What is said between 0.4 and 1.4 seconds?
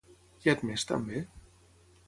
Què ha admès també?